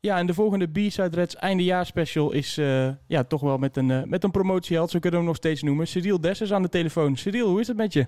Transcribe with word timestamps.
Ja, 0.00 0.18
en 0.18 0.26
de 0.26 0.34
volgende 0.34 0.66
B-Side 0.66 1.16
Reds 1.16 1.36
eindejaarspecial 1.36 2.32
is 2.32 2.58
uh, 2.58 2.88
ja, 3.06 3.24
toch 3.24 3.40
wel 3.40 3.58
met 3.58 3.76
een, 3.76 3.88
uh, 3.88 4.02
met 4.02 4.24
een 4.24 4.30
promotieheld, 4.30 4.90
zo 4.90 4.98
kunnen 4.98 5.20
we 5.20 5.24
hem 5.26 5.34
nog 5.34 5.44
steeds 5.44 5.62
noemen. 5.62 5.86
Cyril 5.86 6.20
Dessers 6.20 6.52
aan 6.52 6.62
de 6.62 6.68
telefoon. 6.68 7.16
Cyril, 7.16 7.48
hoe 7.48 7.60
is 7.60 7.68
het 7.68 7.76
met 7.76 7.92
je? 7.92 8.06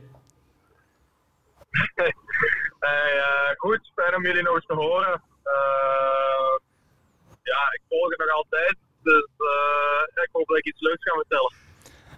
hey, 2.81 3.17
uh, 3.17 3.51
goed, 3.57 3.91
fijn 3.95 4.17
om 4.17 4.25
jullie 4.27 4.43
nog 4.43 4.55
eens 4.55 4.67
te 4.67 4.75
horen. 4.75 5.23
ja, 7.43 7.73
ik 7.73 7.81
volg 7.89 8.11
het 8.11 8.19
nog 8.19 8.31
altijd, 8.31 8.77
dus 9.03 9.29
ik 10.15 10.29
hoop 10.33 10.49
dat 10.49 10.59
ik 10.59 10.67
iets 10.67 10.81
leuks 10.81 11.03
ga 11.03 11.15
vertellen. 11.15 11.53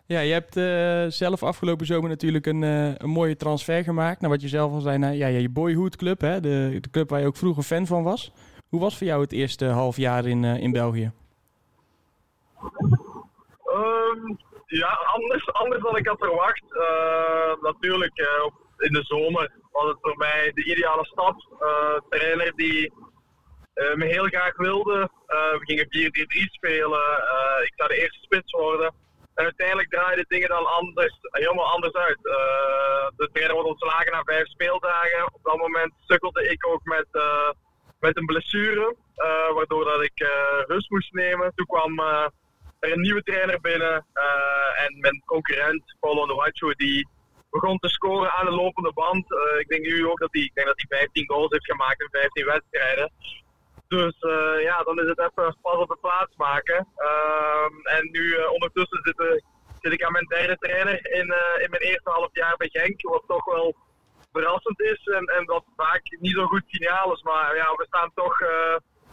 Ja, 0.06 0.20
je 0.20 0.32
hebt 0.32 0.56
uh, 0.56 1.10
zelf 1.10 1.42
afgelopen 1.42 1.86
zomer 1.86 2.08
natuurlijk 2.08 2.46
een, 2.46 2.62
uh, 2.62 2.94
een 2.94 3.10
mooie 3.10 3.36
transfer 3.36 3.84
gemaakt. 3.84 4.20
Naar 4.20 4.30
wat 4.30 4.42
je 4.42 4.48
zelf 4.48 4.72
al 4.72 4.80
zei, 4.80 4.98
naar 4.98 5.14
ja, 5.14 5.26
je 5.26 5.48
boyhood 5.48 5.96
club, 5.96 6.20
hè? 6.20 6.40
De, 6.40 6.78
de 6.80 6.90
club 6.90 7.08
waar 7.08 7.20
je 7.20 7.26
ook 7.26 7.36
vroeger 7.36 7.62
fan 7.62 7.86
van 7.86 8.02
was. 8.02 8.32
Hoe 8.72 8.80
was 8.80 8.98
voor 8.98 9.06
jou 9.06 9.20
het 9.20 9.32
eerste 9.32 9.64
half 9.64 9.96
jaar 9.96 10.26
in, 10.26 10.42
uh, 10.42 10.62
in 10.62 10.72
België? 10.72 11.12
Um, 13.74 14.38
ja, 14.66 14.88
anders, 14.88 15.52
anders 15.52 15.82
dan 15.82 15.96
ik 15.96 16.06
had 16.06 16.18
verwacht. 16.18 16.64
natuurlijk, 17.60 18.18
in 18.76 18.92
de 18.92 19.02
zomer 19.02 19.52
was 19.72 19.88
het 19.88 19.98
voor 20.00 20.16
mij 20.16 20.52
de 20.54 20.64
ideale 20.64 21.04
stap. 21.04 21.36
trainer 22.08 22.52
die 22.56 22.92
me 23.94 24.04
heel 24.04 24.26
graag 24.26 24.56
wilde. 24.56 25.10
we 25.26 25.60
gingen 25.60 25.86
4-3-3 25.86 26.50
spelen. 26.50 27.00
ik 27.62 27.72
zou 27.76 27.88
de 27.88 28.00
eerste 28.00 28.20
spits 28.20 28.52
worden. 28.52 28.94
En 29.34 29.44
uiteindelijk 29.44 29.90
draaiden 29.90 30.24
dingen 30.28 30.48
dan 30.48 30.66
anders, 30.66 31.18
helemaal 31.20 31.72
anders 31.72 31.94
uit. 31.94 32.18
De 33.16 33.28
trainer 33.32 33.54
wordt 33.54 33.70
ontslagen 33.70 34.12
na 34.12 34.22
vijf 34.22 34.46
speeldagen. 34.46 35.34
Op 35.34 35.40
dat 35.42 35.56
moment 35.56 35.92
sukkelde 35.98 36.48
ik 36.48 36.66
ook 36.66 36.84
met, 36.84 37.06
met 38.02 38.16
een 38.16 38.26
blessure, 38.26 38.96
uh, 39.16 39.54
waardoor 39.54 39.84
dat 39.84 40.02
ik 40.02 40.26
rust 40.66 40.90
moest 40.90 41.12
nemen. 41.12 41.52
Toen 41.54 41.66
kwam 41.66 41.98
er 41.98 42.92
een 42.92 43.00
nieuwe 43.00 43.22
trainer 43.22 43.60
binnen 43.60 44.06
en 44.76 45.00
mijn 45.00 45.22
concurrent, 45.24 45.96
Paulo 46.00 46.26
Noacho, 46.26 46.72
die 46.72 47.08
begon 47.50 47.78
te 47.78 47.88
scoren 47.88 48.32
aan 48.32 48.44
de 48.44 48.50
lopende 48.50 48.92
band. 48.92 49.26
ik 49.58 49.68
denk 49.68 49.84
nu 49.84 50.06
ook 50.06 50.18
dat 50.18 50.28
hij, 50.32 50.42
ik 50.42 50.54
denk 50.54 50.66
dat 50.66 50.82
hij 50.88 50.98
15 50.98 51.28
goals 51.28 51.50
heeft 51.50 51.70
gemaakt 51.70 52.00
in 52.00 52.08
15 52.10 52.44
wedstrijden. 52.44 53.12
Dus 53.88 54.16
ja, 54.62 54.82
dan 54.82 55.00
is 55.00 55.08
het 55.08 55.18
even 55.18 55.56
pas 55.62 55.76
op 55.76 55.88
de 55.88 55.98
plaats 56.00 56.36
maken. 56.36 56.88
Uh, 56.96 57.96
en 57.96 58.08
nu 58.10 58.34
ondertussen 58.44 59.00
zit, 59.02 59.42
zit, 59.80 59.92
ik 59.92 60.04
aan 60.04 60.12
mijn 60.12 60.26
derde 60.26 60.56
trainer 60.58 61.12
in, 61.12 61.34
in 61.64 61.70
mijn 61.70 61.82
eerste 61.82 62.10
half 62.10 62.30
jaar 62.32 62.56
bij 62.56 62.68
Genk. 62.68 63.00
Wat 63.00 63.24
toch 63.26 63.44
wel 63.44 63.74
verrassend 64.32 64.80
is 64.80 65.06
en, 65.06 65.24
en 65.24 65.44
wat 65.44 65.61
niet 66.22 66.34
zo 66.34 66.46
goed 66.46 66.62
signaal 66.66 67.12
is. 67.12 67.22
Maar 67.22 67.56
ja, 67.56 67.74
we 67.76 67.84
staan 67.86 68.10
toch 68.14 68.36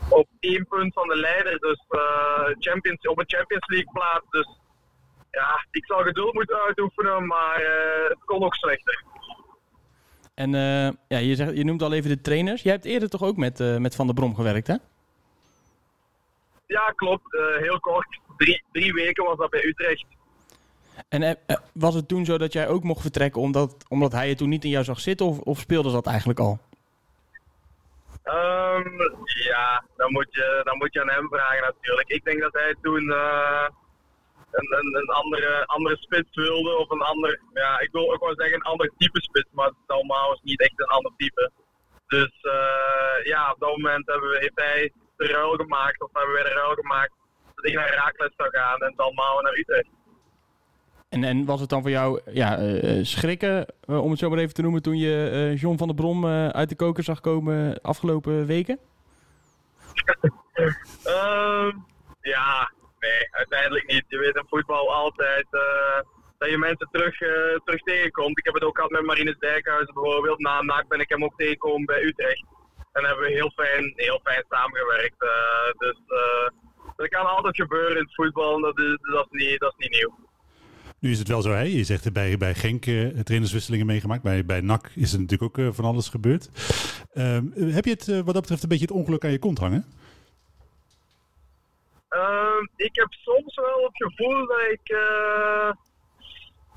op 0.09 0.27
één 0.39 0.67
punt 0.67 0.93
van 0.93 1.07
de 1.07 1.15
leider. 1.15 1.59
Dus 1.59 1.85
Champions, 2.59 3.07
op 3.07 3.19
een 3.19 3.29
Champions 3.29 3.67
League 3.67 3.91
plaats. 3.91 4.25
Dus 4.29 4.59
ja, 5.31 5.65
ik 5.71 5.85
zal 5.85 6.03
geduld 6.03 6.33
moeten 6.33 6.61
uitoefenen, 6.61 7.27
maar 7.27 7.61
het 8.09 8.23
kon 8.25 8.39
nog 8.39 8.55
slechter. 8.55 9.03
En 10.33 10.51
ja, 11.07 11.17
je, 11.17 11.35
zegt, 11.35 11.57
je 11.57 11.65
noemt 11.65 11.81
al 11.81 11.93
even 11.93 12.09
de 12.09 12.21
trainers. 12.21 12.61
Jij 12.61 12.73
hebt 12.73 12.85
eerder 12.85 13.09
toch 13.09 13.23
ook 13.23 13.37
met, 13.37 13.79
met 13.79 13.95
Van 13.95 14.05
der 14.05 14.15
Brom 14.15 14.35
gewerkt, 14.35 14.67
hè? 14.67 14.75
Ja, 16.65 16.91
klopt. 16.95 17.37
Heel 17.59 17.79
kort. 17.79 18.19
Drie, 18.37 18.63
drie 18.71 18.93
weken 18.93 19.23
was 19.25 19.37
dat 19.37 19.49
bij 19.49 19.63
Utrecht. 19.63 20.05
En 21.09 21.37
was 21.73 21.93
het 21.93 22.07
toen 22.07 22.25
zo 22.25 22.37
dat 22.37 22.53
jij 22.53 22.67
ook 22.67 22.83
mocht 22.83 23.01
vertrekken 23.01 23.41
omdat, 23.41 23.85
omdat 23.87 24.11
hij 24.11 24.29
het 24.29 24.37
toen 24.37 24.49
niet 24.49 24.63
in 24.63 24.69
jou 24.69 24.83
zag 24.83 24.99
zitten? 24.99 25.25
Of, 25.25 25.39
of 25.39 25.59
speelde 25.59 25.91
dat 25.91 26.07
eigenlijk 26.07 26.39
al? 26.39 26.59
Um, 28.33 28.97
ja, 29.25 29.83
dan 29.95 30.11
moet, 30.11 30.27
je, 30.29 30.61
dan 30.63 30.77
moet 30.77 30.93
je 30.93 31.01
aan 31.01 31.09
hem 31.09 31.27
vragen 31.27 31.61
natuurlijk. 31.61 32.07
Ik 32.07 32.23
denk 32.23 32.41
dat 32.41 32.53
hij 32.53 32.75
toen 32.81 33.11
een, 34.51 34.77
een, 34.77 34.95
een, 34.95 35.09
andere, 35.09 35.65
andere 35.65 35.97
spits 35.97 36.35
wilde. 36.35 36.77
Of 36.77 36.89
een 36.89 37.01
ander, 37.01 37.41
ja, 37.53 37.79
ik 37.79 37.91
wil 37.91 38.13
ook 38.13 38.19
wel 38.25 38.35
zeggen 38.35 38.55
een 38.55 38.71
ander 38.71 38.91
type 38.97 39.21
spits. 39.21 39.49
Maar 39.51 39.71
Dalmau 39.87 40.33
is 40.33 40.41
niet 40.43 40.61
echt 40.61 40.73
een 40.75 40.87
ander 40.87 41.11
type. 41.17 41.51
Dus 42.07 42.33
uh, 42.41 43.23
ja, 43.23 43.51
op 43.51 43.59
dat 43.59 43.69
moment 43.69 44.07
hebben 44.07 44.29
we, 44.29 44.37
heeft 44.37 44.59
hij 44.59 44.91
de 45.17 45.27
ruil 45.27 45.55
gemaakt. 45.55 46.01
Of 46.01 46.09
hebben 46.13 46.33
wij 46.33 46.43
de 46.43 46.53
ruil 46.53 46.73
gemaakt. 46.73 47.13
Dat 47.55 47.65
ik 47.65 47.73
naar 47.73 47.93
Raakles 47.93 48.33
zou 48.37 48.49
gaan 48.49 48.79
en 48.79 48.93
Dalmau 48.95 49.43
naar 49.43 49.53
Utrecht. 49.53 49.89
En, 51.09 51.23
en 51.23 51.45
was 51.45 51.59
het 51.59 51.69
dan 51.69 51.81
voor 51.81 51.89
jou 51.89 52.21
ja, 52.31 52.59
uh, 52.59 53.03
schrikken, 53.03 53.65
uh, 53.85 54.03
om 54.03 54.09
het 54.09 54.19
zo 54.19 54.29
maar 54.29 54.39
even 54.39 54.53
te 54.53 54.61
noemen, 54.61 54.81
toen 54.81 54.97
je 54.97 55.53
John 55.57 55.77
van 55.77 55.87
der 55.87 55.95
Brom 55.95 56.25
uit 56.25 56.69
de 56.69 56.75
koker 56.75 57.03
zag 57.03 57.19
komen 57.19 57.81
afgelopen 57.81 58.45
weken? 58.45 58.79
Ehm, 61.03 61.71
ja, 62.21 62.71
nee, 62.99 63.27
uiteindelijk 63.31 63.87
niet. 63.87 64.03
Je 64.07 64.17
weet 64.17 64.35
in 64.35 64.45
voetbal 64.49 64.93
altijd 64.93 65.47
dat 66.37 66.49
je 66.49 66.57
mensen 66.57 66.87
terug, 66.91 67.17
terug 67.63 67.81
tegenkomt. 67.83 68.37
Ik 68.37 68.45
heb 68.45 68.53
het 68.53 68.63
ook 68.63 68.75
gehad 68.75 68.91
met 68.91 69.05
Marines 69.05 69.37
Dijkhuizen 69.37 69.93
bijvoorbeeld. 69.93 70.39
Na 70.39 70.61
NAC 70.61 70.87
ben 70.87 70.99
ik 70.99 71.09
hem 71.09 71.23
ook 71.23 71.33
tegengekomen 71.37 71.85
bij 71.85 72.03
Utrecht. 72.03 72.45
En 72.91 73.05
hebben 73.05 73.25
we 73.25 73.31
heel 73.31 73.51
fijn, 73.55 73.93
heel 73.95 74.19
fijn 74.23 74.43
samengewerkt. 74.49 75.19
Dus 75.77 75.97
dat 76.95 77.07
kan 77.07 77.25
altijd 77.25 77.55
gebeuren 77.55 77.97
in 77.97 78.03
het 78.03 78.15
voetbal. 78.15 78.59
Dat 78.61 78.79
is, 78.79 78.97
dat 79.11 79.27
is, 79.29 79.45
niet, 79.45 79.59
dat 79.59 79.73
is 79.77 79.87
niet 79.87 79.99
nieuw. 79.99 80.28
Nu 80.99 81.11
is 81.11 81.19
het 81.19 81.27
wel 81.27 81.41
zo, 81.41 81.51
hè? 81.51 81.61
je 81.61 81.83
zegt 81.83 82.13
bij, 82.13 82.37
bij 82.37 82.55
Genk 82.55 82.85
uh, 82.85 83.19
trainerswisselingen 83.19 83.85
meegemaakt. 83.85 84.23
Bij, 84.23 84.45
bij 84.45 84.61
NAC 84.61 84.91
is 84.95 85.13
er 85.13 85.19
natuurlijk 85.19 85.57
ook 85.59 85.65
uh, 85.65 85.73
van 85.73 85.85
alles 85.85 86.09
gebeurd. 86.09 86.49
Uh, 87.13 87.39
heb 87.73 87.85
je 87.85 87.91
het 87.91 88.05
wat 88.07 88.33
dat 88.33 88.41
betreft 88.41 88.63
een 88.63 88.69
beetje 88.69 88.85
het 88.85 88.93
ongeluk 88.93 89.23
aan 89.23 89.31
je 89.31 89.39
kont 89.39 89.59
hangen? 89.59 89.85
Uh, 92.09 92.67
ik 92.75 92.95
heb 92.95 93.07
soms 93.11 93.55
wel 93.55 93.83
het 93.83 94.11
gevoel 94.11 94.47
dat 94.47 94.61
ik. 94.71 94.97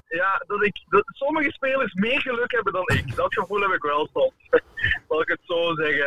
Ja, 0.08 0.44
dat 0.46 0.64
ik. 0.64 0.84
Dat 0.88 1.04
sommige 1.06 1.52
spelers 1.52 1.94
meer 1.94 2.20
geluk 2.20 2.52
hebben 2.52 2.72
dan 2.72 2.86
ik. 2.86 3.16
Dat 3.16 3.34
gevoel 3.34 3.60
heb 3.60 3.72
ik 3.72 3.82
wel 3.82 4.08
soms. 4.12 4.34
Zal 5.08 5.20
ik 5.20 5.28
het 5.28 5.40
zo 5.42 5.74
zeggen. 5.74 6.06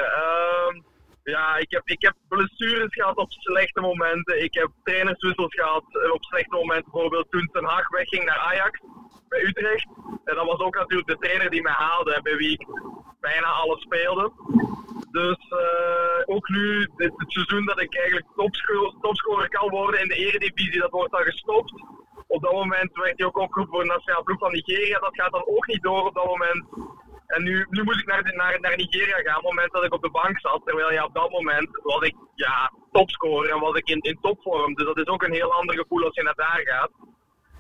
Ja, 1.34 1.58
ik 1.58 1.72
heb, 1.72 1.81
ik 1.86 2.02
heb 2.02 2.16
blessures 2.28 2.94
gehad 2.94 3.16
op 3.16 3.31
slechte 3.31 3.81
momenten. 3.81 4.44
Ik 4.44 4.53
heb 4.53 4.69
trainerswissels 4.84 5.53
gehad 5.53 5.84
op 6.12 6.24
slechte 6.24 6.56
momenten. 6.56 6.91
Bijvoorbeeld 6.91 7.31
toen 7.31 7.50
Ten 7.52 7.66
Hag 7.66 7.90
wegging 7.90 8.24
naar 8.25 8.38
Ajax 8.38 8.80
bij 9.28 9.44
Utrecht. 9.44 9.88
En 10.25 10.36
dat 10.36 10.46
was 10.46 10.59
ook 10.59 10.75
natuurlijk 10.75 11.08
de 11.08 11.18
trainer 11.18 11.50
die 11.50 11.62
mij 11.62 11.74
haalde 11.74 12.13
en 12.13 12.24
bij 12.24 12.36
wie 12.38 12.52
ik 12.52 12.68
bijna 13.19 13.47
alles 13.47 13.81
speelde. 13.81 14.31
Dus 15.12 15.52
uh, 15.52 16.36
ook 16.36 16.50
nu, 16.50 16.90
dit, 16.96 17.12
het 17.16 17.31
seizoen 17.31 17.66
dat 17.66 17.81
ik 17.81 17.96
eigenlijk 17.96 18.28
topscorer, 18.36 18.94
topscorer 19.02 19.50
kan 19.50 19.69
worden 19.69 20.02
in 20.02 20.07
de 20.07 20.16
eredivisie, 20.16 20.80
dat 20.80 20.92
wordt 20.92 21.12
dan 21.12 21.24
gestopt. 21.24 21.74
Op 22.28 22.42
dat 22.42 22.52
moment 22.52 22.94
werd 22.94 23.18
hij 23.18 23.28
ook 23.28 23.38
opgeroepen 23.38 23.74
voor 23.74 23.84
de 23.84 23.94
nationale 23.94 24.24
ploeg 24.24 24.40
van 24.40 24.52
Nigeria. 24.52 25.00
Dat 25.00 25.16
gaat 25.16 25.31
dan 25.31 25.47
ook 25.47 25.68
niet 25.68 25.84
door 25.84 26.06
op 26.06 26.16
dat 26.16 26.25
moment. 26.25 26.66
En 27.28 27.44
nu, 27.44 27.66
nu 27.69 27.84
moet 27.84 28.00
ik 28.00 28.06
naar, 28.06 28.34
naar, 28.36 28.59
naar 28.59 28.78
Nigeria 28.78 29.18
gaan, 29.18 29.38
op 29.38 29.44
het 29.44 29.53
moment 29.53 29.72
dat 29.72 29.84
ik 29.84 29.94
op 29.94 30.02
de 30.02 30.12
bank 30.12 30.40
zat. 30.40 30.62
Terwijl 30.66 30.91
ja, 30.91 31.03
op 31.03 31.13
dat 31.13 31.31
moment 31.31 31.69
was 31.84 32.02
ik 32.02 32.16
ja, 32.36 32.72
topscorer 32.91 33.52
en 33.52 33.59
was 33.59 33.75
ik 33.75 33.90
in, 33.90 34.00
in 34.00 34.18
topvorm. 34.22 34.74
Dus 34.74 34.86
dat 34.86 34.97
is 34.97 35.08
ook 35.08 35.24
een 35.24 35.34
heel 35.34 35.53
ander 35.53 35.75
gevoel 35.75 36.03
als 36.03 36.16
je 36.16 36.24
naar 36.24 36.36
daar 36.36 36.62
gaat. 36.63 36.91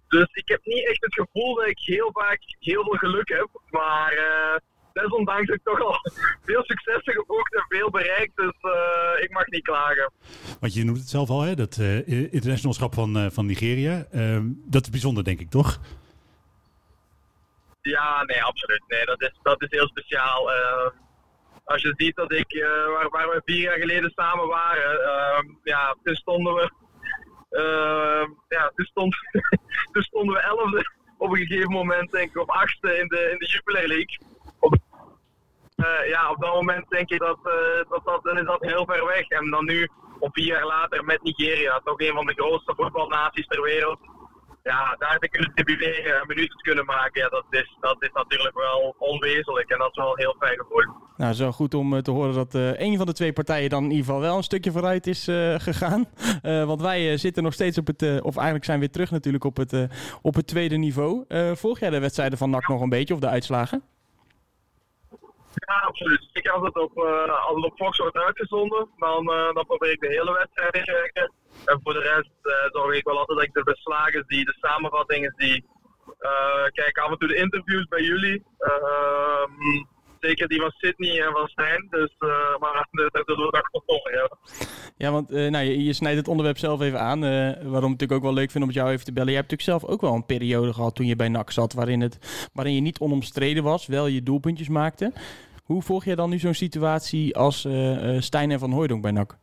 Dus 0.07 0.27
ik 0.31 0.47
heb 0.47 0.59
niet 0.63 0.87
echt 0.87 1.01
het 1.01 1.13
gevoel 1.13 1.55
dat 1.55 1.67
ik 1.67 1.79
heel 1.79 2.09
vaak 2.13 2.39
heel 2.59 2.83
veel 2.83 2.97
geluk 2.97 3.29
heb. 3.29 3.49
Maar 3.69 4.13
uh, 4.13 4.55
desondanks 4.93 5.47
heb 5.47 5.55
ik 5.55 5.63
toch 5.63 5.81
al 5.81 5.97
veel 6.47 6.63
successen 6.63 7.13
geboekt 7.13 7.55
en 7.55 7.65
veel 7.67 7.89
bereikt. 7.89 8.35
Dus 8.35 8.55
uh, 8.61 9.23
ik 9.23 9.31
mag 9.31 9.47
niet 9.47 9.63
klagen. 9.63 10.11
Want 10.59 10.73
je 10.73 10.83
noemt 10.83 10.97
het 10.97 11.09
zelf 11.09 11.29
al, 11.29 11.41
hè, 11.41 11.55
dat 11.55 11.77
uh, 11.77 12.33
internationalschap 12.33 12.93
van, 12.93 13.31
van 13.31 13.45
Nigeria. 13.45 14.05
Ehm, 14.11 14.43
dat 14.65 14.83
is 14.83 14.89
bijzonder, 14.89 15.23
denk 15.23 15.39
ik, 15.39 15.49
toch? 15.49 15.79
Ja, 17.85 18.23
nee, 18.23 18.43
absoluut. 18.43 18.83
Nee, 18.87 19.05
dat 19.05 19.21
is, 19.21 19.39
dat 19.41 19.61
is 19.61 19.69
heel 19.69 19.87
speciaal. 19.87 20.51
Ehm, 20.51 20.89
als 21.63 21.81
je 21.81 21.93
ziet 21.97 22.15
dat 22.15 22.31
ik, 22.31 22.65
waar, 22.93 23.09
waar 23.09 23.29
we 23.29 23.41
vier 23.45 23.61
jaar 23.61 23.77
geleden 23.77 24.11
samen 24.15 24.47
waren, 24.47 25.01
ehm, 25.01 25.45
ja, 25.63 25.95
toen 26.03 26.15
stonden 26.15 26.53
we 26.53 26.71
uh, 27.55 28.25
ja, 28.47 28.71
toen, 28.75 28.85
stond, 28.85 29.15
toen 29.91 30.03
stonden 30.03 30.35
we 30.35 30.41
elfde 30.41 30.93
op 31.17 31.31
een 31.31 31.45
gegeven 31.45 31.71
moment, 31.71 32.11
denk 32.11 32.29
ik, 32.29 32.41
of 32.41 32.47
achtste 32.47 32.97
in 32.97 33.07
de, 33.07 33.29
in 33.31 33.37
de 33.37 33.45
Jupiler 33.45 33.87
League. 33.87 34.17
Op, 34.59 34.75
uh, 35.75 36.07
ja, 36.07 36.29
op 36.29 36.41
dat 36.41 36.53
moment 36.53 36.89
denk 36.89 37.09
je 37.09 37.17
dat, 37.17 37.37
uh, 37.43 37.89
dat, 37.89 38.01
dat, 38.05 38.23
dan 38.23 38.37
is 38.37 38.45
dat 38.45 38.61
heel 38.61 38.85
ver 38.85 39.05
weg. 39.05 39.27
En 39.27 39.49
dan 39.49 39.65
nu, 39.65 39.89
op 40.19 40.33
vier 40.33 40.45
jaar 40.45 40.65
later, 40.65 41.03
met 41.03 41.23
Nigeria, 41.23 41.81
toch 41.83 41.99
een 41.99 42.13
van 42.13 42.25
de 42.25 42.33
grootste 42.33 42.73
voetbalnaties 42.75 43.47
ter 43.47 43.61
wereld 43.61 43.99
ja, 44.71 44.95
daar 44.99 45.17
te 45.19 45.29
kunnen 45.29 45.51
debuteren 45.55 46.19
en 46.19 46.27
minuten 46.27 46.57
te 46.57 46.63
kunnen 46.63 46.85
maken, 46.85 47.21
ja, 47.21 47.29
dat, 47.29 47.45
is, 47.49 47.77
dat 47.79 47.95
is 47.99 48.09
natuurlijk 48.13 48.55
wel 48.55 48.95
onwezenlijk. 48.97 49.69
En 49.69 49.77
dat 49.77 49.89
is 49.89 49.95
wel 49.95 50.11
een 50.11 50.19
heel 50.19 50.35
fijn 50.39 50.57
gevoel. 50.57 50.93
Nou, 51.17 51.33
zo 51.33 51.51
goed 51.51 51.73
om 51.73 51.93
uh, 51.93 51.99
te 51.99 52.11
horen 52.11 52.33
dat 52.33 52.55
uh, 52.55 52.79
een 52.79 52.97
van 52.97 53.05
de 53.05 53.13
twee 53.13 53.33
partijen 53.33 53.69
dan 53.69 53.83
in 53.83 53.89
ieder 53.89 54.05
geval 54.05 54.21
wel 54.21 54.37
een 54.37 54.43
stukje 54.43 54.71
vooruit 54.71 55.07
is 55.07 55.27
uh, 55.27 55.55
gegaan. 55.57 56.05
want 56.71 56.81
wij 56.81 57.17
zitten 57.17 57.43
nog 57.43 57.53
steeds 57.53 57.77
op 57.77 57.87
het, 57.87 58.01
of 58.01 58.35
eigenlijk 58.35 58.65
zijn 58.65 58.79
we 58.79 58.83
weer 58.85 58.93
terug 58.93 59.11
natuurlijk 59.11 59.43
op 59.43 59.57
het, 59.57 59.87
op 60.21 60.35
het 60.35 60.47
tweede 60.47 60.75
niveau. 60.75 61.25
volg 61.55 61.79
jij 61.79 61.89
de 61.89 61.99
wedstrijden 61.99 62.37
van 62.37 62.49
NAC 62.49 62.67
nog 62.67 62.81
een 62.81 62.89
beetje 62.89 63.13
of 63.13 63.19
de 63.19 63.29
uitslagen? 63.29 63.83
Ja, 65.55 65.79
absoluut. 65.87 66.29
Ik 66.33 66.47
als 66.47 66.63
het 66.63 66.75
op, 66.75 66.97
uh, 66.97 67.45
als 67.47 67.55
het 67.55 67.65
op 67.65 67.77
Fox 67.77 67.97
wordt 67.97 68.17
uitgezonden, 68.17 68.89
dan, 68.97 69.29
uh, 69.29 69.53
dan 69.53 69.65
probeer 69.65 69.91
ik 69.91 69.99
de 69.99 70.07
hele 70.07 70.33
wedstrijd 70.33 70.73
te 70.73 70.81
kijken. 70.81 71.33
En 71.65 71.79
voor 71.83 71.93
de 71.93 71.99
rest 71.99 72.31
uh, 72.43 72.53
zorg 72.71 72.95
ik 72.95 73.03
wel 73.05 73.17
altijd 73.17 73.37
dat 73.37 73.47
ik 73.47 73.53
de 73.53 73.63
beslagen 73.63 74.23
zie, 74.27 74.45
de 74.45 74.57
samenvattingen 74.59 75.33
zie. 75.37 75.65
kijk 76.71 76.97
af 76.97 77.11
en 77.11 77.17
toe 77.17 77.27
de 77.27 77.35
interviews 77.35 77.87
bij 77.87 78.01
jullie. 78.01 78.43
Ehm, 78.57 79.83
zeker 80.27 80.47
die 80.47 80.59
van 80.59 80.71
Sydney 80.71 81.21
en 81.21 81.31
van 81.31 81.47
Stijn. 81.47 81.87
Dus, 81.89 82.15
maar 82.59 82.87
dat 83.11 83.27
doen 83.27 83.37
we. 83.37 83.63
Ja. 84.13 84.29
ja, 84.97 85.11
want 85.11 85.29
nou, 85.29 85.57
je, 85.57 85.83
je, 85.83 85.93
snijdt 85.93 86.17
het 86.17 86.27
onderwerp 86.27 86.57
zelf 86.57 86.81
even 86.81 86.99
aan. 86.99 87.19
waarom 87.21 87.91
ik 87.91 87.99
natuurlijk 87.99 88.11
ook 88.11 88.21
wel 88.21 88.33
leuk 88.33 88.51
vind 88.51 88.63
om 88.63 88.69
met 88.69 88.75
jou 88.75 88.91
even 88.91 89.05
te 89.05 89.13
bellen. 89.13 89.29
Je 89.31 89.37
hebt 89.37 89.51
natuurlijk 89.51 89.79
zelf 89.79 89.93
ook 89.93 90.01
wel 90.01 90.13
een 90.13 90.25
periode 90.25 90.73
gehad 90.73 90.95
toen 90.95 91.05
je 91.05 91.15
bij 91.15 91.29
NAC 91.29 91.51
zat, 91.51 91.73
waarin, 91.73 92.01
het, 92.01 92.49
waarin 92.53 92.75
je 92.75 92.81
niet 92.81 92.99
onomstreden 92.99 93.63
was, 93.63 93.85
wel 93.85 94.07
je 94.07 94.23
doelpuntjes 94.23 94.69
maakte. 94.69 95.13
Hoe 95.63 95.81
volg 95.81 96.05
je 96.05 96.15
dan 96.15 96.29
nu 96.29 96.37
zo'n 96.39 96.53
situatie 96.53 97.35
als 97.35 97.65
uh, 97.65 98.21
Stijn 98.21 98.51
en 98.51 98.59
Van 98.59 98.71
Hooydonk 98.71 99.01
bij 99.01 99.11
NAC? 99.11 99.37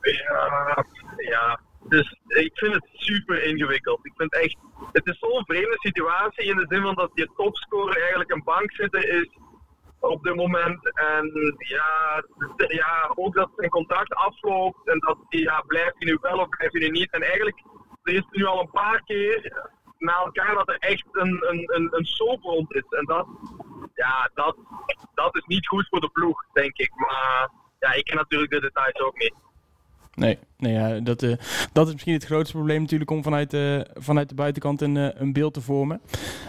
Ja, 0.00 0.86
ja, 1.16 1.60
dus 1.92 2.16
ik 2.26 2.58
vind 2.58 2.74
het 2.74 2.88
super 2.92 3.42
ingewikkeld. 3.42 4.06
Ik 4.06 4.12
vind 4.16 4.32
echt, 4.32 4.56
het 4.92 5.06
is 5.06 5.18
zo'n 5.18 5.44
vreemde 5.44 5.76
situatie 5.78 6.44
in 6.44 6.56
de 6.56 6.66
zin 6.68 6.82
van 6.82 6.94
dat 6.94 7.10
je 7.14 7.32
topscorer 7.36 8.00
eigenlijk 8.00 8.30
een 8.30 8.44
bank 8.44 8.72
zitten 8.72 9.08
is 9.08 9.28
op 9.98 10.22
dit 10.22 10.34
moment. 10.34 10.94
En 10.94 11.56
ja, 11.58 12.22
ja 12.56 13.12
ook 13.14 13.34
dat 13.34 13.50
zijn 13.56 13.70
contract 13.70 14.14
afloopt 14.14 14.88
en 14.88 14.98
dat 14.98 15.18
ja, 15.28 15.60
blijft 15.60 15.94
hij 15.98 16.10
nu 16.10 16.18
wel 16.20 16.38
of 16.38 16.48
blijft 16.48 16.72
hij 16.72 16.82
nu 16.82 16.90
niet. 16.90 17.10
En 17.10 17.22
eigenlijk, 17.22 17.62
er 18.02 18.14
is 18.14 18.26
nu 18.30 18.44
al 18.44 18.60
een 18.60 18.70
paar 18.70 19.02
keer 19.04 19.62
na 19.98 20.14
elkaar 20.14 20.54
dat 20.54 20.68
er 20.68 20.78
echt 20.78 21.06
een, 21.12 21.44
een, 21.48 21.74
een, 21.74 21.88
een 21.90 22.04
soap 22.04 22.42
rond 22.42 22.74
is. 22.74 22.86
En 22.88 23.04
dat, 23.04 23.26
ja, 23.94 24.30
dat, 24.34 24.56
dat 25.14 25.36
is 25.36 25.44
niet 25.44 25.66
goed 25.66 25.88
voor 25.88 26.00
de 26.00 26.10
ploeg, 26.10 26.44
denk 26.52 26.76
ik. 26.76 26.90
Maar 26.94 27.50
ja, 27.78 27.92
ik 27.92 28.04
ken 28.04 28.16
natuurlijk 28.16 28.50
de 28.50 28.60
details 28.60 29.00
ook 29.00 29.18
niet. 29.18 29.34
Nee, 30.14 30.38
nee 30.56 30.72
ja, 30.72 31.00
dat, 31.00 31.22
uh, 31.22 31.36
dat 31.72 31.86
is 31.86 31.92
misschien 31.92 32.14
het 32.14 32.24
grootste 32.24 32.56
probleem 32.56 32.80
natuurlijk 32.80 33.10
om 33.10 33.22
vanuit, 33.22 33.54
uh, 33.54 33.80
vanuit 33.94 34.28
de 34.28 34.34
buitenkant 34.34 34.80
een, 34.80 34.96
uh, 34.96 35.08
een 35.14 35.32
beeld 35.32 35.54
te 35.54 35.60
vormen. 35.60 36.00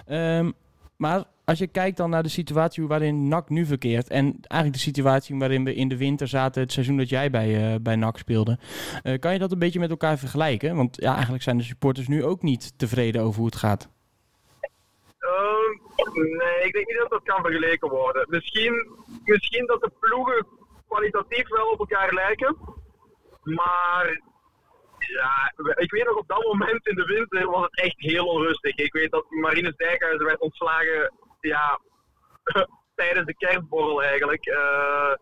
Um, 0.09 0.53
maar 0.97 1.23
als 1.45 1.59
je 1.59 1.67
kijkt 1.67 1.97
dan 1.97 2.09
naar 2.09 2.23
de 2.23 2.29
situatie 2.29 2.87
waarin 2.87 3.27
NAC 3.27 3.49
nu 3.49 3.65
verkeert. 3.65 4.07
En 4.07 4.25
eigenlijk 4.25 4.73
de 4.73 4.89
situatie 4.89 5.37
waarin 5.37 5.63
we 5.63 5.75
in 5.75 5.87
de 5.87 5.97
winter 5.97 6.27
zaten, 6.27 6.61
het 6.61 6.71
seizoen 6.71 6.97
dat 6.97 7.09
jij 7.09 7.29
bij, 7.29 7.73
uh, 7.73 7.75
bij 7.81 7.95
NAC 7.95 8.17
speelde. 8.17 8.57
Uh, 9.03 9.19
kan 9.19 9.33
je 9.33 9.39
dat 9.39 9.51
een 9.51 9.59
beetje 9.59 9.79
met 9.79 9.89
elkaar 9.89 10.17
vergelijken? 10.17 10.75
Want 10.75 11.01
ja, 11.01 11.13
eigenlijk 11.13 11.43
zijn 11.43 11.57
de 11.57 11.63
supporters 11.63 12.07
nu 12.07 12.23
ook 12.23 12.41
niet 12.41 12.73
tevreden 12.77 13.21
over 13.21 13.37
hoe 13.37 13.45
het 13.45 13.55
gaat. 13.55 13.89
Uh, 15.19 16.13
nee, 16.13 16.65
ik 16.65 16.73
denk 16.73 16.87
niet 16.87 16.97
dat 16.97 17.09
dat 17.09 17.23
kan 17.23 17.41
vergeleken 17.41 17.89
worden. 17.89 18.25
Misschien, 18.29 18.87
misschien 19.23 19.65
dat 19.65 19.81
de 19.81 19.91
ploegen 19.99 20.45
kwalitatief 20.87 21.49
wel 21.49 21.71
op 21.71 21.79
elkaar 21.79 22.13
lijken. 22.13 22.55
Maar 23.43 24.21
ja, 24.97 25.53
ik 25.75 25.91
weet 25.91 26.05
nog 26.05 26.17
op 26.17 26.27
dat 26.27 26.43
moment 26.43 26.87
in 26.87 26.95
de 26.95 27.05
winter 27.05 27.49
was 27.49 27.63
het 27.63 27.79
echt 27.79 27.95
heel 27.97 28.25
onrustig. 28.25 28.75
Ik 28.75 28.93
weet 28.93 29.11
dat 29.11 29.25
Marines 29.29 29.75
Dijkhuizen 29.75 30.25
werd 30.25 30.39
ontslagen 30.39 31.13
ja, 31.39 31.79
tijdens 32.95 33.25
de 33.25 33.35
kerstborrel 33.35 34.03
eigenlijk. 34.03 34.47
Uh, 34.47 35.13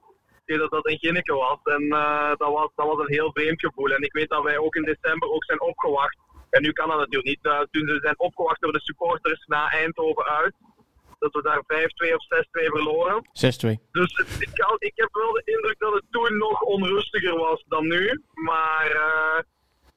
dat 0.46 0.72
dat 0.72 0.88
een 0.88 1.00
Ginneke 1.00 1.34
was. 1.34 1.60
En 1.64 1.84
uh, 1.84 2.30
dat, 2.30 2.52
was, 2.52 2.70
dat 2.76 2.88
was 2.88 3.00
een 3.00 3.14
heel 3.14 3.32
vreemd 3.32 3.60
gevoel. 3.60 3.90
En 3.90 4.02
ik 4.02 4.14
weet 4.14 4.30
dat 4.30 4.44
wij 4.44 4.58
ook 4.58 4.76
in 4.76 4.84
december 4.84 5.30
ook 5.30 5.44
zijn 5.44 5.62
opgewacht. 5.62 6.18
En 6.50 6.62
nu 6.62 6.72
kan 6.72 6.88
dat 6.88 6.98
natuurlijk 6.98 7.28
niet. 7.28 7.46
Uh, 7.46 7.60
toen 7.60 7.88
ze 7.88 8.00
zijn 8.02 8.20
opgewacht 8.20 8.62
door 8.62 8.72
de 8.72 8.80
supporters 8.80 9.46
na 9.46 9.70
Eindhoven 9.70 10.26
uit. 10.26 10.54
Dat 11.22 11.34
we 11.34 11.42
daar 11.42 11.64
5-2 12.10 12.16
of 12.16 12.24
6-2 12.26 12.72
verloren. 12.76 13.16
6-2. 13.16 13.22
Dus 13.92 14.12
ik, 14.40 14.50
ik 14.78 14.94
heb 14.96 15.10
wel 15.12 15.32
de 15.32 15.42
indruk 15.46 15.80
dat 15.80 15.94
het 15.94 16.04
toen 16.10 16.38
nog 16.38 16.62
onrustiger 16.62 17.38
was 17.38 17.64
dan 17.68 17.88
nu. 17.88 18.22
Maar 18.34 18.90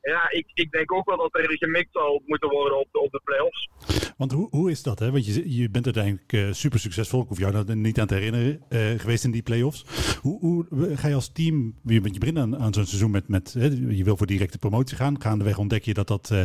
ja, 0.04 0.30
ik, 0.30 0.46
ik 0.54 0.70
denk 0.70 0.92
ook 0.92 1.06
wel 1.08 1.16
dat 1.16 1.34
er 1.34 1.56
gemikt 1.56 1.92
zal 1.92 2.22
moeten 2.26 2.48
worden 2.48 2.78
op 2.78 2.88
de, 2.92 3.00
op 3.00 3.10
de 3.10 3.20
play-offs. 3.24 3.68
Want 4.16 4.32
hoe, 4.32 4.48
hoe 4.50 4.70
is 4.70 4.82
dat? 4.82 4.98
Hè? 4.98 5.10
Want 5.10 5.26
je, 5.26 5.56
je 5.56 5.70
bent 5.70 5.84
uiteindelijk 5.84 6.32
uh, 6.32 6.52
super 6.52 6.78
succesvol. 6.78 7.22
Ik 7.22 7.28
hoef 7.28 7.38
jou 7.38 7.52
dat 7.52 7.74
niet 7.74 8.00
aan 8.00 8.06
te 8.06 8.14
herinneren 8.14 8.60
uh, 8.68 9.00
geweest 9.00 9.24
in 9.24 9.30
die 9.30 9.42
play-offs. 9.42 9.84
Hoe, 10.20 10.38
hoe 10.40 10.66
ga 10.96 11.08
je 11.08 11.14
als 11.14 11.32
team, 11.32 11.74
je, 11.84 11.94
je 11.94 12.18
begint 12.18 12.38
aan, 12.38 12.58
aan 12.58 12.74
zo'n 12.74 12.86
seizoen 12.86 13.10
met, 13.10 13.28
met 13.28 13.52
hè, 13.52 13.64
je 13.88 14.04
wil 14.04 14.16
voor 14.16 14.26
directe 14.26 14.58
promotie 14.58 14.96
gaan. 14.96 15.20
Gaandeweg 15.20 15.58
ontdek 15.58 15.84
je 15.84 15.94
dat 15.94 16.08
dat 16.08 16.30
uh, 16.32 16.42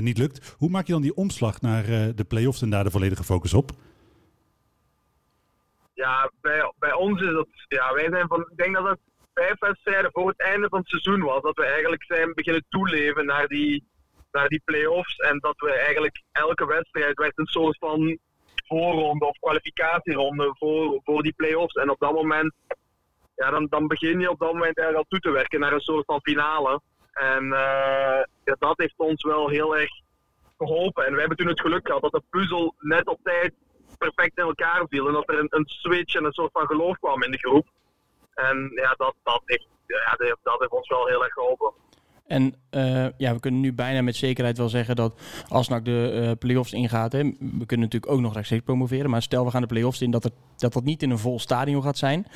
niet 0.00 0.18
lukt. 0.18 0.54
Hoe 0.58 0.70
maak 0.70 0.86
je 0.86 0.92
dan 0.92 1.02
die 1.02 1.14
omslag 1.14 1.60
naar 1.60 1.84
de 2.14 2.24
play-offs 2.28 2.62
en 2.62 2.70
daar 2.70 2.84
de 2.84 2.90
volledige 2.90 3.24
focus 3.24 3.54
op? 3.54 3.72
Ja, 5.94 6.30
bij, 6.40 6.72
bij 6.78 6.92
ons 6.92 7.20
is 7.20 7.32
dat, 7.32 7.48
ja, 7.68 7.94
wij 7.94 8.08
zijn 8.10 8.26
van, 8.28 8.40
ik 8.40 8.56
denk 8.56 8.74
dat 8.74 8.88
het 8.88 8.98
vijf 9.34 9.58
wedstrijden 9.58 10.10
voor 10.12 10.28
het 10.28 10.40
einde 10.40 10.68
van 10.68 10.78
het 10.78 10.88
seizoen 10.88 11.22
was. 11.22 11.42
Dat 11.42 11.56
we 11.56 11.64
eigenlijk 11.64 12.04
zijn 12.04 12.34
beginnen 12.34 12.64
toeleven 12.68 13.26
naar 13.26 13.46
die, 13.46 13.84
naar 14.32 14.48
die 14.48 14.62
play-offs. 14.64 15.16
En 15.16 15.38
dat 15.38 15.54
we 15.56 15.72
eigenlijk 15.72 16.22
elke 16.32 16.66
wedstrijd 16.66 17.18
werd 17.18 17.38
een 17.38 17.46
soort 17.46 17.78
van 17.78 18.18
voorronde 18.66 19.26
of 19.26 19.38
kwalificatieronde 19.38 20.54
voor, 20.58 21.00
voor 21.04 21.22
die 21.22 21.34
play-offs. 21.36 21.74
En 21.74 21.90
op 21.90 22.00
dat 22.00 22.12
moment, 22.12 22.54
ja, 23.36 23.50
dan, 23.50 23.66
dan 23.66 23.86
begin 23.86 24.20
je 24.20 24.30
op 24.30 24.38
dat 24.38 24.52
moment 24.52 24.78
eigenlijk 24.78 24.96
al 24.96 25.18
toe 25.18 25.20
te 25.20 25.30
werken 25.30 25.60
naar 25.60 25.72
een 25.72 25.80
soort 25.80 26.04
van 26.04 26.20
finale. 26.22 26.80
En 27.12 27.44
uh, 27.44 28.22
ja, 28.44 28.56
dat 28.58 28.78
heeft 28.78 28.94
ons 28.96 29.22
wel 29.22 29.48
heel 29.48 29.76
erg 29.76 29.90
geholpen. 30.58 31.06
En 31.06 31.12
we 31.12 31.18
hebben 31.18 31.36
toen 31.36 31.48
het 31.48 31.60
geluk 31.60 31.86
gehad 31.86 32.02
dat 32.02 32.12
de 32.12 32.22
puzzel 32.30 32.74
net 32.78 33.06
op 33.06 33.18
tijd 33.22 33.54
perfect 34.04 34.38
in 34.38 34.44
elkaar 34.44 34.86
viel. 34.88 35.06
En 35.06 35.12
dat 35.12 35.28
er 35.28 35.38
een, 35.38 35.46
een 35.50 35.66
switch 35.66 36.14
en 36.14 36.24
een 36.24 36.32
soort 36.32 36.52
van 36.52 36.66
geloof 36.66 36.98
kwam 36.98 37.22
in 37.22 37.30
de 37.30 37.38
groep. 37.38 37.66
En 38.34 38.72
ja, 38.74 38.94
dat, 38.96 39.14
dat, 39.22 39.42
heeft, 39.44 39.68
ja, 39.86 40.16
dat 40.42 40.68
ons 40.68 40.88
wel 40.88 41.06
heel 41.06 41.24
erg 41.24 41.32
geholpen. 41.32 41.72
En 42.26 42.54
uh, 42.70 43.06
ja, 43.16 43.32
we 43.34 43.40
kunnen 43.40 43.60
nu 43.60 43.72
bijna 43.72 44.02
met 44.02 44.16
zekerheid 44.16 44.58
wel 44.58 44.68
zeggen 44.68 44.96
dat 44.96 45.20
als 45.48 45.68
NAC 45.68 45.84
de 45.84 46.10
uh, 46.14 46.30
play-offs 46.38 46.72
ingaat, 46.72 47.12
hè, 47.12 47.22
we 47.38 47.66
kunnen 47.66 47.86
natuurlijk 47.86 48.12
ook 48.12 48.20
nog 48.20 48.34
rechtstreeks 48.34 48.64
promoveren, 48.64 49.10
maar 49.10 49.22
stel 49.22 49.44
we 49.44 49.50
gaan 49.50 49.60
de 49.60 49.66
play-offs 49.66 50.02
in, 50.02 50.10
dat, 50.10 50.30
dat 50.56 50.84
niet 50.84 51.02
in 51.02 51.10
een 51.10 51.18
vol 51.18 51.38
stadion 51.38 51.82
gaat 51.82 51.98
zijn. 51.98 52.26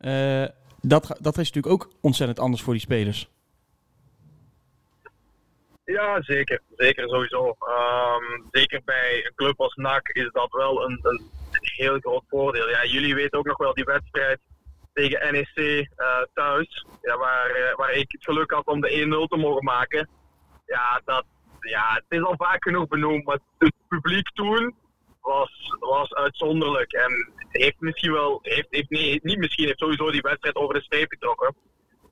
Uh, 0.00 0.44
dat, 0.80 1.18
dat 1.20 1.38
is 1.38 1.52
natuurlijk 1.52 1.74
ook 1.74 1.92
ontzettend 2.00 2.40
anders 2.40 2.62
voor 2.62 2.72
die 2.72 2.82
spelers. 2.82 3.30
Ja, 5.84 6.22
zeker. 6.22 6.60
Zeker 6.76 7.08
sowieso. 7.08 7.46
Um, 7.46 8.48
zeker 8.50 8.82
bij 8.84 9.24
een 9.24 9.34
club 9.34 9.60
als 9.60 9.74
NAC 9.74 10.08
is 10.08 10.30
dat 10.32 10.50
wel 10.50 10.84
een, 10.84 10.98
een 11.02 11.30
heel 11.60 11.98
groot 11.98 12.24
voordeel. 12.28 12.68
Ja, 12.68 12.84
jullie 12.84 13.14
weten 13.14 13.38
ook 13.38 13.46
nog 13.46 13.56
wel 13.56 13.74
die 13.74 13.84
wedstrijd 13.84 14.38
tegen 14.92 15.32
NEC 15.32 15.56
uh, 15.56 16.22
thuis. 16.34 16.86
Ja, 17.02 17.16
waar, 17.16 17.58
uh, 17.58 17.74
waar 17.74 17.92
ik 17.92 18.12
het 18.12 18.24
geluk 18.24 18.50
had 18.50 18.66
om 18.66 18.80
de 18.80 19.24
1-0 19.26 19.28
te 19.28 19.36
mogen 19.36 19.64
maken. 19.64 20.08
Ja, 20.66 21.00
dat, 21.04 21.24
ja, 21.60 21.94
het 21.94 22.04
is 22.08 22.22
al 22.22 22.36
vaak 22.36 22.62
genoeg 22.62 22.88
benoemd, 22.88 23.24
maar 23.24 23.38
het 23.58 23.72
publiek 23.88 24.30
toen 24.30 24.74
was, 25.20 25.76
was 25.78 26.14
uitzonderlijk. 26.14 26.92
En 26.92 27.32
heeft 27.48 27.80
misschien 27.80 28.12
wel, 28.12 28.38
heeft, 28.42 28.66
heeft 28.70 28.90
niet 29.22 29.38
misschien, 29.38 29.66
heeft 29.66 29.78
sowieso 29.78 30.10
die 30.10 30.20
wedstrijd 30.20 30.56
over 30.56 30.74
de 30.74 30.82
streep 30.82 31.10
getrokken. 31.10 31.54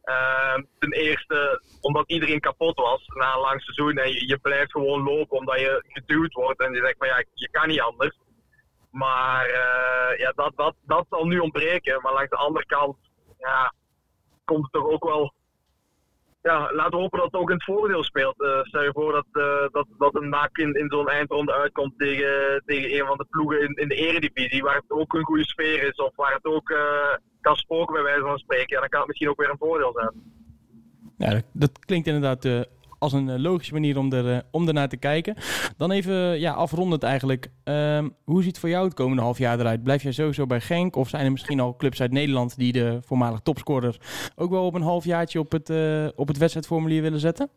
Uh, 0.05 0.55
ten 0.79 0.93
eerste 0.93 1.63
omdat 1.81 2.11
iedereen 2.11 2.41
kapot 2.41 2.77
was 2.77 3.07
na 3.07 3.35
een 3.35 3.41
lang 3.41 3.63
seizoen 3.63 3.97
en 3.97 4.13
je, 4.13 4.27
je 4.27 4.39
blijft 4.39 4.71
gewoon 4.71 5.03
lopen 5.03 5.39
omdat 5.39 5.61
je 5.61 5.85
geduwd 5.89 6.33
wordt 6.33 6.61
en 6.61 6.73
je 6.73 6.81
zegt 6.81 6.99
van 6.99 7.09
ja, 7.09 7.25
je 7.35 7.49
kan 7.51 7.69
niet 7.69 7.81
anders. 7.81 8.19
Maar 8.91 9.49
uh, 9.49 10.19
ja, 10.19 10.33
dat, 10.35 10.53
dat, 10.57 10.75
dat 10.83 11.07
zal 11.11 11.25
nu 11.27 11.39
ontbreken. 11.39 12.01
Maar 12.03 12.13
langs 12.13 12.31
de 12.31 12.37
andere 12.37 12.67
kant 12.67 12.97
ja, 13.39 13.75
komt 14.45 14.63
het 14.63 14.73
toch 14.73 14.91
ook 14.91 15.05
wel. 15.05 15.33
Ja, 16.43 16.73
laten 16.73 16.91
we 16.91 16.97
hopen 16.97 17.19
dat 17.19 17.33
het 17.33 17.41
ook 17.41 17.49
in 17.51 17.55
het 17.55 17.65
voordeel 17.65 18.05
speelt. 18.05 18.41
Uh, 18.41 18.63
stel 18.63 18.83
je 18.83 18.93
voor 18.93 19.13
dat, 19.13 19.27
uh, 19.33 19.67
dat, 19.73 19.87
dat 19.99 20.15
een 20.15 20.29
NAC 20.29 20.59
in, 20.59 20.87
zo'n 20.89 21.09
eindronde 21.09 21.53
uitkomt 21.53 21.99
tegen, 21.99 22.63
tegen 22.67 22.95
een 23.01 23.07
van 23.07 23.17
de 23.17 23.27
ploegen 23.31 23.61
in, 23.61 23.75
in 23.75 23.89
de 23.89 23.95
eredivisie. 23.95 24.63
Waar 24.63 24.75
het 24.75 24.91
ook 24.91 25.15
een 25.15 25.25
goede 25.25 25.45
sfeer 25.45 25.83
is. 25.83 25.97
Of 25.97 26.17
waar 26.17 26.33
het 26.33 26.45
ook 26.45 26.75
kan 27.41 27.57
spoken 27.57 27.95
bij 27.95 28.03
wijze 28.03 28.21
van 28.21 28.39
spreken. 28.39 28.75
Ja, 28.75 28.81
dan 28.81 28.89
kan 28.89 28.99
het 28.99 29.09
misschien 29.09 29.29
ook 29.29 29.41
weer 29.41 29.51
een 29.51 29.59
voordeel 29.59 29.93
zijn. 29.93 30.13
Ja, 31.17 31.31
dat, 31.31 31.45
dat 31.53 31.79
klinkt 31.85 32.07
inderdaad 32.07 32.69
als 33.01 33.13
een 33.13 33.29
eh, 33.29 33.39
logische 33.39 33.73
manier 33.73 33.99
om, 33.99 34.13
er, 34.13 34.33
eh, 34.33 34.39
om 34.51 34.69
ernaar 34.69 34.89
te 34.89 34.97
kijken. 34.97 35.37
Dan 35.77 35.91
even 35.91 36.41
ja, 36.41 36.53
afrondend 36.53 37.03
eigenlijk. 37.03 37.49
Ehm, 37.65 38.09
hoe 38.25 38.43
ziet 38.43 38.59
voor 38.59 38.69
jou 38.69 38.85
het 38.85 38.95
komende 38.95 39.23
half 39.23 39.39
jaar 39.39 39.61
eruit? 39.61 39.83
Blijf 39.83 40.03
jij 40.03 40.13
sowieso 40.13 40.47
bij 40.47 40.61
Genk? 40.61 40.97
Of 40.97 41.09
zijn 41.09 41.25
er 41.25 41.31
misschien 41.31 41.61
al 41.61 41.77
clubs 41.77 42.01
uit 42.01 42.13
Nederland 42.13 42.57
die 42.57 42.73
de 42.73 42.99
voormalig 43.07 43.41
topscorer 43.41 43.97
ook 44.37 44.51
wel 44.51 44.67
op 44.67 44.75
een 44.75 44.83
halfjaartje 44.83 45.39
op 45.39 45.53
het, 45.53 45.71
op 46.17 46.29
het 46.29 46.39
wedstrijdformulier 46.39 47.03
willen 47.03 47.21
zetten? 47.21 47.51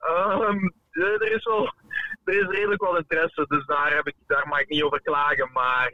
Um, 0.00 0.74
er, 0.90 1.32
is 1.32 1.44
wel, 1.44 1.74
er 2.24 2.40
is 2.40 2.56
redelijk 2.56 2.82
wel 2.82 2.96
interesse, 2.96 3.44
dus 3.48 3.66
daar, 3.66 3.94
heb 3.94 4.06
ik, 4.06 4.14
daar 4.26 4.48
mag 4.48 4.60
ik 4.60 4.68
niet 4.68 4.82
over 4.82 5.02
klagen. 5.02 5.50
Maar 5.52 5.90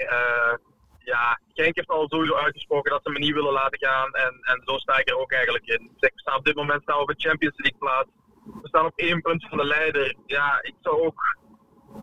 ja, 1.12 1.40
Genk 1.54 1.76
heeft 1.76 1.88
al 1.88 2.08
sowieso 2.08 2.34
uitgesproken 2.34 2.90
dat 2.90 3.02
ze 3.02 3.10
me 3.10 3.18
niet 3.18 3.34
willen 3.34 3.52
laten 3.52 3.78
gaan. 3.78 4.10
En, 4.12 4.38
en 4.40 4.62
zo 4.64 4.76
sta 4.76 4.98
ik 4.98 5.08
er 5.08 5.18
ook 5.18 5.32
eigenlijk 5.32 5.66
in. 5.66 5.90
Dus 5.92 6.10
ik 6.10 6.18
sta 6.20 6.36
op 6.36 6.44
dit 6.44 6.54
moment 6.54 6.82
staan 6.82 6.96
we 6.96 7.02
op 7.02 7.08
de 7.08 7.28
Champions 7.28 7.56
League 7.56 7.78
plaats. 7.78 8.08
We 8.62 8.68
staan 8.68 8.86
op 8.86 8.96
één 8.96 9.20
punt 9.20 9.48
van 9.48 9.58
de 9.58 9.64
leider. 9.64 10.14
Ja, 10.26 10.58
ik 10.62 10.74
zou 10.80 11.02
ook 11.06 11.36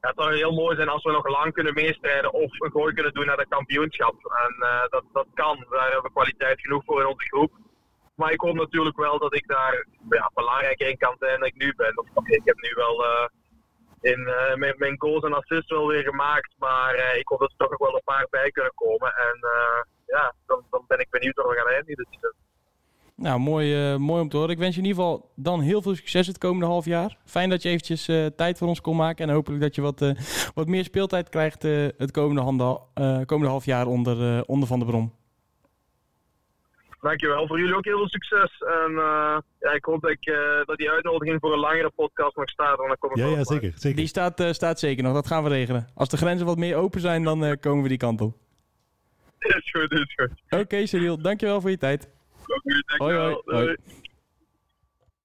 ja, 0.02 0.08
het 0.10 0.16
zou 0.16 0.36
heel 0.36 0.52
mooi 0.54 0.76
zijn 0.76 0.90
als 0.90 1.04
we 1.04 1.12
nog 1.12 1.28
lang 1.28 1.54
kunnen 1.54 1.74
meestrijden 1.74 2.34
of 2.34 2.60
een 2.60 2.72
gooi 2.72 2.94
kunnen 2.94 3.14
doen 3.14 3.26
naar 3.26 3.38
de 3.38 3.54
kampioenschap. 3.56 4.16
En 4.46 4.56
uh, 4.60 4.82
dat, 4.90 5.04
dat 5.14 5.28
kan, 5.34 5.66
daar 5.70 5.92
hebben 5.92 6.04
we 6.04 6.20
kwaliteit 6.20 6.62
genoeg 6.62 6.84
voor 6.86 7.02
in 7.02 7.08
onze 7.08 7.28
groep. 7.28 7.52
Maar 8.16 8.32
ik 8.32 8.40
hoop 8.40 8.56
natuurlijk 8.56 8.98
wel 8.98 9.20
dat 9.20 9.36
ik 9.36 9.48
daar 9.48 9.86
ja, 10.10 10.32
belangrijker 10.34 10.88
in 10.88 10.98
kan 10.98 11.16
zijn 11.20 11.40
dan 11.40 11.48
ik 11.48 11.56
nu 11.56 11.74
ben. 11.76 11.98
Of, 11.98 12.08
ik 12.28 12.42
heb 12.44 12.60
nu 12.62 12.72
wel 12.76 13.04
uh, 13.04 13.26
in 14.12 14.20
uh, 14.20 14.56
mijn, 14.56 14.74
mijn, 14.78 14.96
goals 14.98 15.24
en 15.24 15.34
assists 15.34 15.72
wel 15.72 15.88
weer 15.88 16.04
gemaakt, 16.04 16.54
maar 16.58 17.16
ik 17.18 17.28
hoop 17.28 17.40
dat 17.40 17.52
er 17.52 17.68
toch 17.68 17.78
wel 17.78 17.96
een 17.96 18.02
paar 18.04 18.28
bij 18.30 18.50
kunnen 18.52 18.72
komen. 18.76 19.14
En 19.28 19.38
ja, 20.08 20.34
dan, 20.46 20.64
dan 20.70 20.84
ben 20.88 21.00
ik 21.00 21.10
benieuwd 21.10 21.36
waar 21.36 21.48
we 21.48 21.56
gaan 21.56 21.74
eindigen. 21.74 22.08
Dus, 22.20 22.34
nou, 23.16 23.40
mooi, 23.40 23.98
mooi 23.98 24.22
om 24.22 24.30
te 24.30 24.38
horen. 24.38 24.52
Ik 24.52 24.58
wens 24.58 24.76
je 24.76 24.82
in 24.82 24.88
ieder 24.88 25.04
geval 25.04 25.32
dan 25.36 25.62
heel 25.62 25.82
veel 25.82 25.96
succes 25.96 26.28
het 26.28 26.38
komende 26.38 26.66
half 26.66 26.86
jaar. 26.86 27.18
Fijn 27.26 27.50
dat 27.50 27.62
je 27.62 27.70
eventjes 27.70 28.06
tijd 28.36 28.58
voor 28.58 28.68
ons 28.68 28.82
kon 28.82 28.96
maken. 28.96 29.28
En 29.28 29.34
hopelijk 29.34 29.62
dat 29.62 29.76
je 29.76 29.82
wat, 29.82 30.14
wat 30.54 30.68
meer 30.68 30.84
speeltijd 30.84 31.30
krijgt 31.30 31.62
het 31.98 32.12
komende, 32.12 32.42
handen, 32.42 32.80
komende 33.26 33.52
half 33.52 33.66
jaar 33.66 33.88
onder, 33.88 34.44
onder 34.46 34.68
Van 34.68 34.80
der 34.80 34.88
Brom. 34.88 35.14
Dankjewel. 37.08 37.48
Voor 37.48 37.60
jullie 37.60 37.76
ook 37.76 37.86
heel 37.86 37.98
veel 37.98 38.10
succes. 38.10 38.58
En 38.60 38.92
ja, 39.60 39.72
ik 39.74 39.86
hoop 39.86 40.02
dat, 40.02 40.12
ik, 40.12 40.34
dat 40.66 40.78
die 40.78 40.92
uitnodiging 40.92 41.40
voor 41.40 41.54
een 41.54 41.60
langere 41.60 41.92
podcast 41.96 42.36
nog 42.36 42.50
staat. 42.50 42.78
dan 42.78 42.96
kom 43.00 43.10
ik 43.10 43.18
ja, 43.18 43.28
ja 43.28 43.44
zeker, 43.44 43.72
zeker. 43.76 43.98
Die 43.98 44.08
staat, 44.08 44.44
staat 44.56 44.80
zeker 44.80 45.04
nog. 45.04 45.14
Dat 45.14 45.28
gaan 45.28 45.44
we 45.44 45.50
regelen. 45.50 45.88
Als 45.96 46.10
de 46.10 46.18
grenzen 46.18 46.46
wat 46.46 46.58
meer 46.58 46.76
open 46.76 47.02
zijn, 47.02 47.24
dan 47.24 47.58
komen 47.60 47.84
we 47.84 47.90
die 47.90 47.98
kant 47.98 48.22
op. 48.22 48.38
Is 49.40 49.72
goed, 49.72 49.92
is 49.92 50.14
goed. 50.16 50.32
Oké, 50.50 50.62
okay, 50.62 50.86
Cyril. 50.86 51.22
Dankjewel 51.22 51.62
voor 51.62 51.70
je 51.70 51.78
tijd. 51.78 52.10
Hoi, 52.98 53.16
hoi. 53.16 53.42
hoi. 53.46 53.76